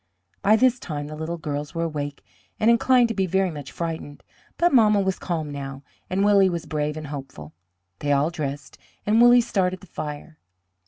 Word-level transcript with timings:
By 0.41 0.55
this 0.55 0.79
time 0.79 1.05
the 1.05 1.15
little 1.15 1.37
girls 1.37 1.75
were 1.75 1.83
awake 1.83 2.25
and 2.59 2.71
inclined 2.71 3.07
to 3.09 3.13
be 3.13 3.27
very 3.27 3.51
much 3.51 3.71
frightened, 3.71 4.23
but 4.57 4.73
mamma 4.73 4.99
was 4.99 5.19
calm 5.19 5.51
now, 5.51 5.83
and 6.09 6.25
Willie 6.25 6.49
was 6.49 6.65
brave 6.65 6.97
and 6.97 7.05
hopeful. 7.05 7.53
They 7.99 8.11
all 8.11 8.31
dressed, 8.31 8.79
and 9.05 9.21
Willie 9.21 9.41
started 9.41 9.79
the 9.79 9.85
fire. 9.85 10.39